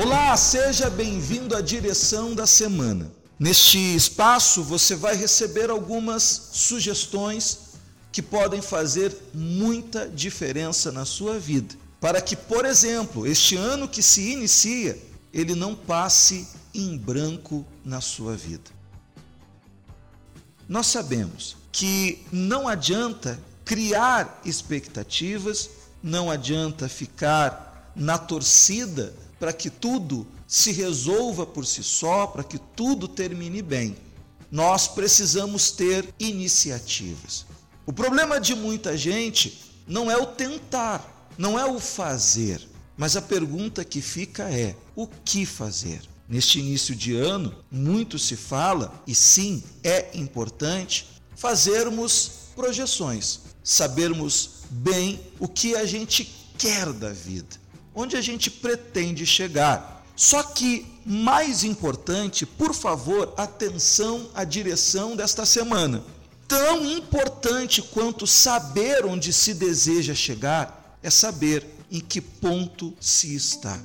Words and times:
Olá, 0.00 0.36
seja 0.36 0.88
bem-vindo 0.88 1.56
à 1.56 1.60
direção 1.60 2.32
da 2.32 2.46
semana. 2.46 3.10
Neste 3.36 3.78
espaço 3.96 4.62
você 4.62 4.94
vai 4.94 5.16
receber 5.16 5.70
algumas 5.70 6.50
sugestões 6.52 7.70
que 8.12 8.22
podem 8.22 8.62
fazer 8.62 9.12
muita 9.34 10.08
diferença 10.08 10.92
na 10.92 11.04
sua 11.04 11.36
vida, 11.40 11.74
para 12.00 12.22
que, 12.22 12.36
por 12.36 12.64
exemplo, 12.64 13.26
este 13.26 13.56
ano 13.56 13.88
que 13.88 14.00
se 14.00 14.30
inicia, 14.30 14.96
ele 15.34 15.56
não 15.56 15.74
passe 15.74 16.46
em 16.72 16.96
branco 16.96 17.66
na 17.84 18.00
sua 18.00 18.36
vida. 18.36 18.70
Nós 20.68 20.86
sabemos 20.86 21.56
que 21.72 22.24
não 22.30 22.68
adianta 22.68 23.36
criar 23.64 24.42
expectativas, 24.44 25.68
não 26.00 26.30
adianta 26.30 26.88
ficar 26.88 27.92
na 27.96 28.16
torcida 28.16 29.12
para 29.38 29.52
que 29.52 29.70
tudo 29.70 30.26
se 30.46 30.72
resolva 30.72 31.46
por 31.46 31.66
si 31.66 31.82
só, 31.82 32.26
para 32.26 32.42
que 32.42 32.58
tudo 32.58 33.06
termine 33.06 33.62
bem. 33.62 33.96
Nós 34.50 34.88
precisamos 34.88 35.70
ter 35.70 36.12
iniciativas. 36.18 37.44
O 37.86 37.92
problema 37.92 38.40
de 38.40 38.54
muita 38.54 38.96
gente 38.96 39.58
não 39.86 40.10
é 40.10 40.16
o 40.16 40.26
tentar, 40.26 41.30
não 41.36 41.58
é 41.58 41.64
o 41.64 41.78
fazer, 41.78 42.66
mas 42.96 43.16
a 43.16 43.22
pergunta 43.22 43.84
que 43.84 44.00
fica 44.00 44.44
é: 44.44 44.74
o 44.96 45.06
que 45.06 45.46
fazer? 45.46 46.00
Neste 46.28 46.58
início 46.58 46.94
de 46.94 47.16
ano, 47.16 47.54
muito 47.70 48.18
se 48.18 48.36
fala, 48.36 49.02
e 49.06 49.14
sim, 49.14 49.62
é 49.82 50.10
importante, 50.12 51.06
fazermos 51.34 52.30
projeções, 52.54 53.40
sabermos 53.64 54.50
bem 54.70 55.20
o 55.38 55.48
que 55.48 55.74
a 55.74 55.86
gente 55.86 56.28
quer 56.58 56.92
da 56.92 57.10
vida 57.10 57.67
onde 57.98 58.16
a 58.16 58.20
gente 58.20 58.48
pretende 58.48 59.26
chegar. 59.26 60.06
Só 60.14 60.40
que, 60.44 60.86
mais 61.04 61.64
importante, 61.64 62.46
por 62.46 62.72
favor, 62.72 63.34
atenção 63.36 64.30
à 64.32 64.44
direção 64.44 65.16
desta 65.16 65.44
semana. 65.44 66.04
Tão 66.46 66.86
importante 66.86 67.82
quanto 67.82 68.24
saber 68.24 69.04
onde 69.04 69.32
se 69.32 69.52
deseja 69.52 70.14
chegar 70.14 70.96
é 71.02 71.10
saber 71.10 71.66
em 71.90 71.98
que 71.98 72.20
ponto 72.20 72.94
se 73.00 73.34
está. 73.34 73.76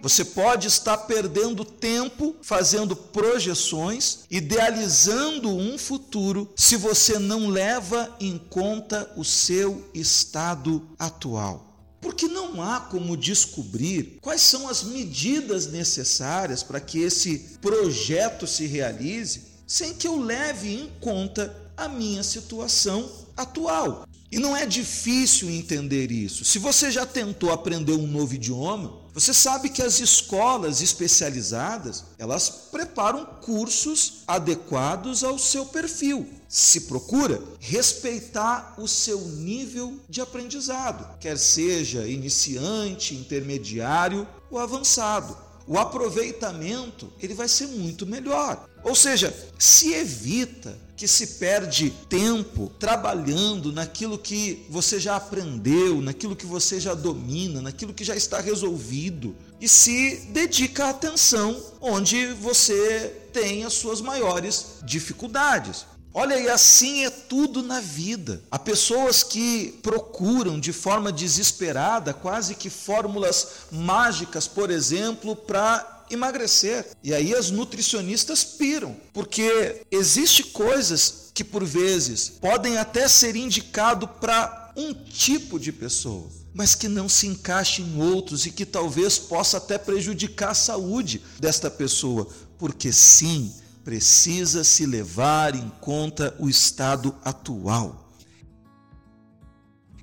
Você 0.00 0.24
pode 0.24 0.68
estar 0.68 0.96
perdendo 0.96 1.64
tempo 1.64 2.36
fazendo 2.40 2.94
projeções, 2.94 4.20
idealizando 4.30 5.50
um 5.50 5.76
futuro, 5.76 6.48
se 6.56 6.76
você 6.76 7.18
não 7.18 7.48
leva 7.48 8.16
em 8.20 8.38
conta 8.38 9.12
o 9.16 9.24
seu 9.24 9.90
estado 9.92 10.88
atual 10.98 11.69
porque 12.00 12.26
não 12.26 12.62
há 12.62 12.80
como 12.80 13.16
descobrir 13.16 14.18
quais 14.20 14.40
são 14.40 14.68
as 14.68 14.82
medidas 14.82 15.66
necessárias 15.66 16.62
para 16.62 16.80
que 16.80 17.00
esse 17.00 17.58
projeto 17.60 18.46
se 18.46 18.66
realize 18.66 19.42
sem 19.66 19.94
que 19.94 20.08
eu 20.08 20.18
leve 20.18 20.74
em 20.74 20.90
conta 21.00 21.54
a 21.76 21.88
minha 21.88 22.22
situação 22.22 23.08
atual. 23.36 24.04
E 24.32 24.38
não 24.38 24.56
é 24.56 24.64
difícil 24.64 25.50
entender 25.50 26.12
isso. 26.12 26.44
Se 26.44 26.58
você 26.58 26.90
já 26.90 27.04
tentou 27.04 27.52
aprender 27.52 27.92
um 27.92 28.06
novo 28.06 28.34
idioma, 28.34 29.00
você 29.12 29.34
sabe 29.34 29.68
que 29.68 29.82
as 29.82 29.98
escolas 29.98 30.80
especializadas, 30.80 32.04
elas 32.16 32.48
preparam 32.70 33.24
cursos 33.42 34.22
adequados 34.26 35.24
ao 35.24 35.36
seu 35.36 35.66
perfil. 35.66 36.28
Se 36.52 36.80
procura 36.80 37.40
respeitar 37.60 38.74
o 38.76 38.88
seu 38.88 39.20
nível 39.20 40.00
de 40.08 40.20
aprendizado, 40.20 41.16
quer 41.20 41.38
seja 41.38 42.08
iniciante, 42.08 43.14
intermediário 43.14 44.26
ou 44.50 44.58
avançado. 44.58 45.38
O 45.64 45.78
aproveitamento, 45.78 47.12
ele 47.22 47.34
vai 47.34 47.46
ser 47.46 47.68
muito 47.68 48.04
melhor. 48.04 48.68
Ou 48.82 48.96
seja, 48.96 49.32
se 49.56 49.92
evita 49.92 50.76
que 50.96 51.06
se 51.06 51.38
perde 51.38 51.90
tempo 52.08 52.72
trabalhando 52.80 53.70
naquilo 53.70 54.18
que 54.18 54.66
você 54.68 54.98
já 54.98 55.14
aprendeu, 55.14 56.02
naquilo 56.02 56.34
que 56.34 56.46
você 56.46 56.80
já 56.80 56.94
domina, 56.94 57.62
naquilo 57.62 57.94
que 57.94 58.02
já 58.02 58.16
está 58.16 58.40
resolvido 58.40 59.36
e 59.60 59.68
se 59.68 60.26
dedica 60.32 60.86
a 60.86 60.90
atenção 60.90 61.56
onde 61.80 62.26
você 62.32 63.28
tem 63.32 63.64
as 63.64 63.74
suas 63.74 64.00
maiores 64.00 64.78
dificuldades. 64.82 65.86
Olha, 66.12 66.38
e 66.38 66.48
assim 66.48 67.04
é 67.04 67.10
tudo 67.10 67.62
na 67.62 67.80
vida. 67.80 68.42
Há 68.50 68.58
pessoas 68.58 69.22
que 69.22 69.78
procuram 69.82 70.58
de 70.58 70.72
forma 70.72 71.12
desesperada 71.12 72.12
quase 72.12 72.56
que 72.56 72.68
fórmulas 72.68 73.46
mágicas, 73.70 74.48
por 74.48 74.70
exemplo, 74.70 75.36
para 75.36 76.04
emagrecer. 76.10 76.86
E 77.02 77.14
aí 77.14 77.34
as 77.34 77.50
nutricionistas 77.50 78.42
piram, 78.42 78.96
porque 79.12 79.82
existe 79.90 80.42
coisas 80.42 81.30
que 81.32 81.44
por 81.44 81.64
vezes 81.64 82.28
podem 82.28 82.76
até 82.76 83.06
ser 83.06 83.36
indicado 83.36 84.08
para 84.08 84.72
um 84.76 84.92
tipo 84.92 85.58
de 85.58 85.72
pessoa, 85.72 86.28
mas 86.52 86.74
que 86.74 86.88
não 86.88 87.08
se 87.08 87.26
encaixe 87.26 87.82
em 87.82 88.02
outros 88.02 88.46
e 88.46 88.50
que 88.50 88.66
talvez 88.66 89.18
possa 89.18 89.58
até 89.58 89.78
prejudicar 89.78 90.50
a 90.50 90.54
saúde 90.54 91.22
desta 91.38 91.70
pessoa, 91.70 92.28
porque 92.58 92.92
sim, 92.92 93.52
precisa 93.84 94.62
se 94.64 94.86
levar 94.86 95.54
em 95.54 95.68
conta 95.80 96.34
o 96.38 96.48
estado 96.48 97.14
atual. 97.24 98.08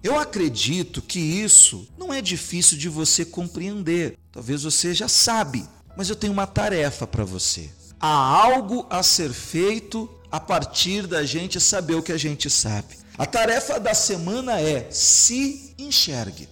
Eu 0.04 0.18
acredito 0.18 1.02
que 1.02 1.20
isso 1.20 1.88
não 1.98 2.14
é 2.14 2.22
difícil 2.22 2.78
de 2.78 2.88
você 2.88 3.26
compreender. 3.26 4.18
Talvez 4.32 4.64
você 4.64 4.94
já 4.94 5.08
sabe, 5.08 5.68
mas 5.96 6.10
eu 6.10 6.16
tenho 6.16 6.34
uma 6.34 6.48
tarefa 6.48 7.06
para 7.06 7.26
você. 7.26 7.70
Há 8.00 8.08
algo 8.08 8.86
a 8.90 9.02
ser 9.02 9.34
feito 9.34 10.10
a 10.32 10.40
partir 10.40 11.08
da 11.08 11.26
gente 11.26 11.60
saber 11.60 11.96
o 11.96 12.04
que 12.04 12.12
a 12.12 12.18
gente 12.18 12.50
sabe. 12.50 12.96
A 13.18 13.26
tarefa 13.26 13.80
da 13.80 13.94
semana 13.94 14.62
é 14.62 14.90
se 14.92 15.74
enxergue. 15.78 16.48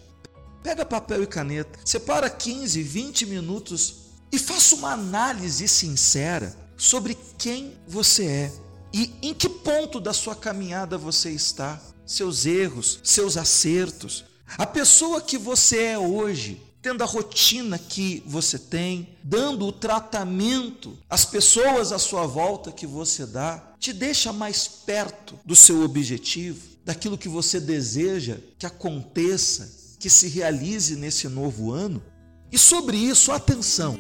Pega 0.64 0.84
papel 0.84 1.22
e 1.22 1.28
caneta, 1.28 1.78
separa 1.86 2.28
15, 2.28 2.82
20 2.82 3.26
minutos 3.28 3.96
e 4.32 4.40
faça 4.40 4.76
uma 4.76 4.94
análise 4.94 5.68
sincera 5.68 6.65
sobre 6.78 7.18
quem 7.38 7.74
você 7.88 8.26
é 8.26 8.54
e 8.94 9.14
em 9.22 9.34
que 9.34 9.50
ponto 9.50 10.00
da 10.00 10.14
sua 10.14 10.36
caminhada 10.36 10.98
você 10.98 11.32
está, 11.32 11.82
seus 12.06 12.46
erros, 12.46 13.00
seus 13.04 13.36
acertos. 13.36 14.24
A 14.58 14.66
pessoa 14.66 15.20
que 15.20 15.38
você 15.38 15.84
é 15.84 16.00
hoje 16.00 16.62
tendo 16.86 17.02
a 17.02 17.08
rotina 17.08 17.80
que 17.80 18.22
você 18.28 18.60
tem, 18.60 19.18
dando 19.24 19.66
o 19.66 19.72
tratamento 19.72 20.96
às 21.10 21.26
pessoas 21.26 21.92
à 21.92 21.98
sua 21.98 22.28
volta 22.28 22.72
que 22.72 22.86
você 22.86 23.26
dá, 23.26 23.74
te 23.80 23.92
deixa 23.92 24.32
mais 24.32 24.68
perto 24.68 25.34
do 25.44 25.56
seu 25.56 25.82
objetivo, 25.82 26.62
daquilo 26.86 27.18
que 27.18 27.28
você 27.28 27.60
deseja 27.60 28.38
que 28.60 28.68
aconteça, 28.68 29.98
que 30.00 30.12
se 30.12 30.28
realize 30.28 30.96
nesse 30.96 31.28
novo 31.28 31.72
ano? 31.72 32.04
E 32.52 32.58
sobre 32.60 32.98
isso, 32.98 33.32
atenção. 33.32 33.98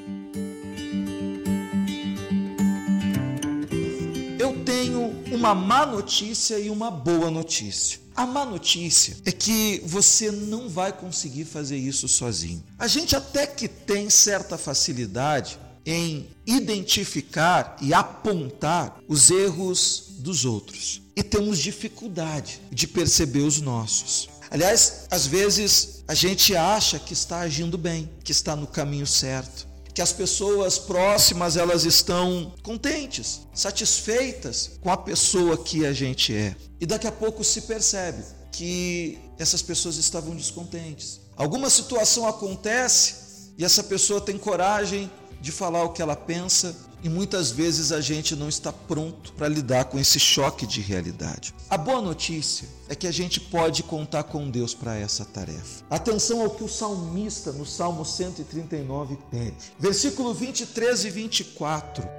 Uma 5.45 5.53
má 5.53 5.85
notícia 5.85 6.57
e 6.57 6.71
uma 6.71 6.89
boa 6.89 7.29
notícia. 7.29 7.99
A 8.15 8.25
má 8.25 8.43
notícia 8.43 9.15
é 9.25 9.31
que 9.31 9.79
você 9.85 10.31
não 10.31 10.67
vai 10.67 10.91
conseguir 10.91 11.45
fazer 11.45 11.77
isso 11.77 12.07
sozinho. 12.07 12.63
A 12.79 12.87
gente 12.87 13.15
até 13.15 13.45
que 13.45 13.67
tem 13.67 14.09
certa 14.09 14.57
facilidade 14.57 15.59
em 15.85 16.27
identificar 16.47 17.77
e 17.79 17.93
apontar 17.93 18.97
os 19.07 19.29
erros 19.29 20.05
dos 20.17 20.45
outros 20.45 21.03
e 21.15 21.21
temos 21.21 21.59
dificuldade 21.59 22.59
de 22.71 22.87
perceber 22.87 23.41
os 23.41 23.61
nossos. 23.61 24.27
Aliás, 24.49 25.05
às 25.11 25.27
vezes 25.27 26.03
a 26.07 26.15
gente 26.15 26.55
acha 26.55 26.97
que 26.97 27.13
está 27.13 27.41
agindo 27.41 27.77
bem, 27.77 28.09
que 28.23 28.31
está 28.31 28.55
no 28.55 28.65
caminho 28.65 29.05
certo 29.05 29.74
que 29.95 30.01
as 30.01 30.11
pessoas 30.11 30.77
próximas 30.77 31.55
elas 31.55 31.85
estão 31.85 32.53
contentes, 32.61 33.47
satisfeitas 33.53 34.71
com 34.81 34.91
a 34.91 34.97
pessoa 34.97 35.57
que 35.57 35.85
a 35.85 35.93
gente 35.93 36.35
é. 36.35 36.53
E 36.81 36.85
daqui 36.85 37.07
a 37.07 37.11
pouco 37.13 37.45
se 37.45 37.61
percebe 37.61 38.21
que 38.51 39.17
essas 39.39 39.61
pessoas 39.61 39.95
estavam 39.95 40.35
descontentes. 40.35 41.21
Alguma 41.37 41.69
situação 41.69 42.27
acontece 42.27 43.53
e 43.57 43.63
essa 43.63 43.81
pessoa 43.83 44.19
tem 44.19 44.37
coragem 44.37 45.09
de 45.39 45.49
falar 45.49 45.85
o 45.85 45.93
que 45.93 46.01
ela 46.01 46.15
pensa 46.15 46.75
e 47.05 47.09
muitas 47.09 47.51
vezes 47.51 47.91
a 47.91 48.01
gente 48.01 48.35
não 48.35 48.49
está 48.49 48.73
pronto 48.73 49.31
para 49.33 49.47
lidar 49.47 49.85
com 49.85 49.99
esse 49.99 50.19
choque 50.19 50.65
de 50.65 50.81
realidade. 50.81 51.53
A 51.69 51.77
boa 51.77 52.01
notícia 52.01 52.67
é 52.89 52.95
que 52.95 53.05
a 53.05 53.11
gente 53.11 53.39
pode 53.39 53.83
contar 53.83 54.23
com 54.23 54.49
Deus 54.49 54.73
para 54.73 54.95
essa 54.95 55.23
tarefa. 55.23 55.85
Atenção 55.87 56.41
ao 56.41 56.49
que 56.49 56.63
o 56.63 56.67
salmista 56.67 57.51
no 57.51 57.63
Salmo 57.63 58.03
139 58.03 59.19
pede. 59.29 59.53
Versículo 59.77 60.33
23 60.33 61.05
e 61.05 61.09
24. 61.11 62.09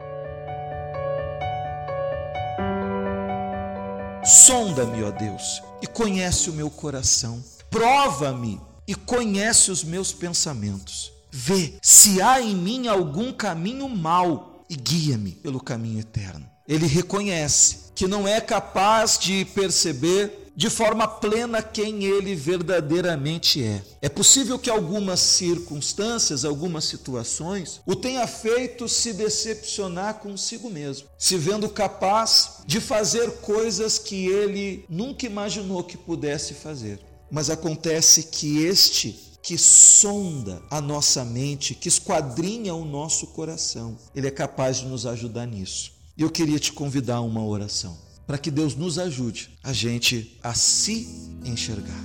Sonda-me, 4.25 5.03
ó 5.03 5.11
Deus, 5.11 5.63
e 5.83 5.89
conhece 5.89 6.49
o 6.49 6.53
meu 6.53 6.71
coração. 6.71 7.43
Prova-me 7.69 8.61
e 8.87 8.95
conhece 8.95 9.73
os 9.73 9.83
meus 9.83 10.13
pensamentos. 10.13 11.13
Vê 11.33 11.75
se 11.83 12.23
há 12.23 12.41
em 12.41 12.55
mim 12.55 12.87
algum 12.87 13.33
caminho 13.33 13.89
mau 13.89 14.56
e 14.69 14.77
guia-me 14.77 15.33
pelo 15.33 15.61
caminho 15.61 16.01
eterno. 16.01 16.49
Ele 16.67 16.87
reconhece 16.87 17.93
que 17.95 18.07
não 18.07 18.27
é 18.27 18.41
capaz 18.41 19.19
de 19.19 19.45
perceber 19.45 20.47
de 20.57 20.71
forma 20.71 21.07
plena 21.07 21.63
quem 21.63 22.05
ele 22.05 22.35
verdadeiramente 22.35 23.63
é. 23.63 23.83
É 24.01 24.09
possível 24.09 24.59
que 24.59 24.71
algumas 24.71 25.21
circunstâncias, 25.21 26.47
algumas 26.47 26.87
situações, 26.87 27.83
o 27.85 27.95
tenha 27.95 28.27
feito 28.27 28.89
se 28.89 29.13
decepcionar 29.13 30.15
consigo 30.15 30.71
mesmo, 30.71 31.09
se 31.19 31.37
vendo 31.37 31.69
capaz 31.69 32.63
de 32.67 32.81
fazer 32.81 33.31
coisas 33.43 33.99
que 33.99 34.27
ele 34.27 34.87
nunca 34.89 35.27
imaginou 35.27 35.85
que 35.85 35.99
pudesse 35.99 36.55
fazer. 36.55 37.01
Mas 37.31 37.51
acontece 37.51 38.23
que 38.23 38.65
este 38.65 39.36
que 39.47 39.57
sonda 39.57 40.61
a 40.69 40.81
nossa 40.81 41.25
mente, 41.25 41.73
que 41.73 41.87
esquadrinha 41.87 42.75
o 42.75 42.85
nosso 42.85 43.29
coração, 43.29 43.97
ele 44.13 44.27
é 44.27 44.31
capaz 44.31 44.79
de 44.79 44.87
nos 44.87 45.07
ajudar 45.07 45.47
nisso. 45.47 45.93
E 46.17 46.23
eu 46.23 46.31
queria 46.31 46.59
te 46.59 46.73
convidar 46.73 47.17
a 47.17 47.21
uma 47.21 47.47
oração 47.47 47.97
para 48.27 48.39
que 48.39 48.51
Deus 48.51 48.75
nos 48.75 48.99
ajude 48.99 49.57
a 49.63 49.73
gente 49.73 50.37
a 50.43 50.53
se 50.53 51.31
enxergar. 51.45 52.03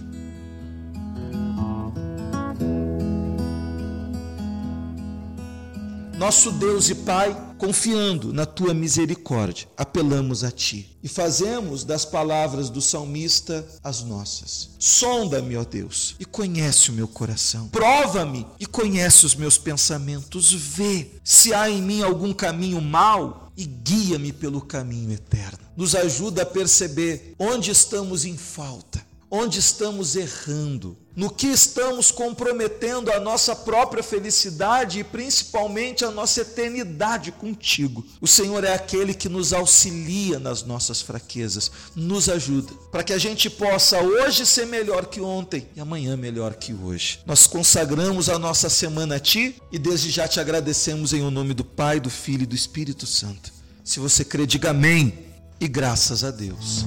Nosso 6.19 6.51
Deus 6.51 6.89
e 6.91 6.95
Pai, 6.95 7.35
confiando 7.61 8.33
na 8.33 8.43
tua 8.43 8.73
misericórdia, 8.73 9.67
apelamos 9.77 10.43
a 10.43 10.49
ti 10.49 10.97
e 11.03 11.07
fazemos 11.07 11.83
das 11.83 12.03
palavras 12.03 12.71
do 12.71 12.81
salmista 12.81 13.63
as 13.83 14.01
nossas. 14.01 14.71
Sonda-me, 14.79 15.55
ó 15.55 15.63
Deus, 15.63 16.15
e 16.19 16.25
conhece 16.25 16.89
o 16.89 16.93
meu 16.93 17.07
coração. 17.07 17.67
Prova-me 17.67 18.47
e 18.59 18.65
conhece 18.65 19.27
os 19.27 19.35
meus 19.35 19.59
pensamentos. 19.59 20.51
Vê 20.51 21.11
se 21.23 21.53
há 21.53 21.69
em 21.69 21.83
mim 21.83 22.01
algum 22.01 22.33
caminho 22.33 22.81
mau 22.81 23.51
e 23.55 23.63
guia-me 23.63 24.33
pelo 24.33 24.61
caminho 24.61 25.11
eterno. 25.11 25.59
Nos 25.77 25.93
ajuda 25.93 26.41
a 26.41 26.47
perceber 26.47 27.35
onde 27.37 27.69
estamos 27.69 28.25
em 28.25 28.37
falta, 28.37 29.05
onde 29.31 29.59
estamos 29.59 30.17
errando, 30.17 30.97
no 31.15 31.29
que 31.29 31.47
estamos 31.47 32.11
comprometendo 32.11 33.09
a 33.11 33.19
nossa 33.19 33.55
própria 33.55 34.03
felicidade 34.03 34.99
e 34.99 35.03
principalmente 35.05 36.03
a 36.03 36.11
nossa 36.11 36.41
eternidade 36.41 37.31
contigo. 37.31 38.05
O 38.19 38.27
Senhor 38.27 38.63
é 38.65 38.73
aquele 38.73 39.13
que 39.13 39.29
nos 39.29 39.53
auxilia 39.53 40.37
nas 40.37 40.63
nossas 40.63 41.01
fraquezas, 41.01 41.71
nos 41.95 42.27
ajuda 42.27 42.73
para 42.91 43.03
que 43.03 43.13
a 43.13 43.17
gente 43.17 43.49
possa 43.49 44.01
hoje 44.01 44.45
ser 44.45 44.67
melhor 44.67 45.05
que 45.05 45.21
ontem 45.21 45.65
e 45.75 45.79
amanhã 45.79 46.17
melhor 46.17 46.55
que 46.55 46.73
hoje. 46.73 47.19
Nós 47.25 47.47
consagramos 47.47 48.27
a 48.27 48.37
nossa 48.37 48.69
semana 48.69 49.15
a 49.15 49.19
ti 49.19 49.55
e 49.71 49.79
desde 49.79 50.09
já 50.09 50.27
te 50.27 50.41
agradecemos 50.41 51.13
em 51.13 51.21
o 51.21 51.31
nome 51.31 51.53
do 51.53 51.63
Pai, 51.63 52.01
do 52.01 52.09
Filho 52.09 52.43
e 52.43 52.47
do 52.47 52.55
Espírito 52.55 53.07
Santo. 53.07 53.53
Se 53.83 53.99
você 53.99 54.25
crê, 54.25 54.45
diga 54.45 54.71
amém 54.71 55.25
e 55.59 55.67
graças 55.67 56.23
a 56.23 56.31
Deus. 56.31 56.85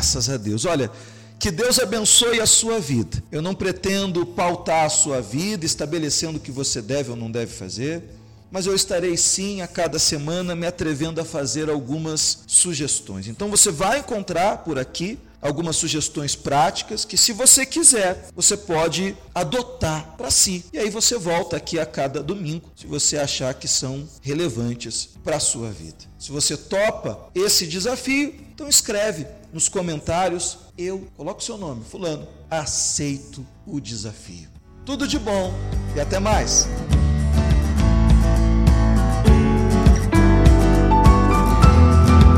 Graças 0.00 0.30
a 0.30 0.38
Deus. 0.38 0.64
Olha, 0.64 0.90
que 1.38 1.50
Deus 1.50 1.78
abençoe 1.78 2.40
a 2.40 2.46
sua 2.46 2.80
vida. 2.80 3.22
Eu 3.30 3.42
não 3.42 3.54
pretendo 3.54 4.24
pautar 4.24 4.86
a 4.86 4.88
sua 4.88 5.20
vida, 5.20 5.66
estabelecendo 5.66 6.38
o 6.38 6.40
que 6.40 6.50
você 6.50 6.80
deve 6.80 7.10
ou 7.10 7.16
não 7.16 7.30
deve 7.30 7.52
fazer, 7.52 8.02
mas 8.50 8.64
eu 8.64 8.74
estarei 8.74 9.14
sim 9.18 9.60
a 9.60 9.66
cada 9.66 9.98
semana 9.98 10.56
me 10.56 10.66
atrevendo 10.66 11.20
a 11.20 11.24
fazer 11.24 11.68
algumas 11.68 12.44
sugestões. 12.46 13.28
Então 13.28 13.50
você 13.50 13.70
vai 13.70 13.98
encontrar 13.98 14.64
por 14.64 14.78
aqui 14.78 15.18
algumas 15.42 15.76
sugestões 15.76 16.34
práticas 16.34 17.04
que, 17.04 17.18
se 17.18 17.34
você 17.34 17.66
quiser, 17.66 18.28
você 18.34 18.56
pode 18.56 19.14
adotar 19.34 20.14
para 20.16 20.30
si. 20.30 20.64
E 20.72 20.78
aí 20.78 20.88
você 20.88 21.18
volta 21.18 21.58
aqui 21.58 21.78
a 21.78 21.84
cada 21.84 22.22
domingo, 22.22 22.70
se 22.74 22.86
você 22.86 23.18
achar 23.18 23.52
que 23.52 23.68
são 23.68 24.08
relevantes 24.22 25.10
para 25.22 25.36
a 25.36 25.40
sua 25.40 25.70
vida. 25.70 26.08
Se 26.18 26.32
você 26.32 26.56
topa 26.56 27.28
esse 27.34 27.66
desafio, 27.66 28.34
então 28.54 28.66
escreve 28.66 29.26
nos 29.52 29.68
comentários, 29.68 30.58
eu, 30.76 31.06
coloco 31.16 31.42
seu 31.42 31.58
nome, 31.58 31.84
fulano, 31.84 32.26
aceito 32.50 33.46
o 33.66 33.80
desafio. 33.80 34.48
Tudo 34.84 35.06
de 35.06 35.18
bom 35.18 35.52
e 35.94 36.00
até 36.00 36.18
mais. 36.18 36.66